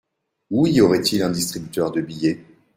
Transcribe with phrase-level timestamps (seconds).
[0.49, 2.43] Où y aurait-il un distributeur de billets?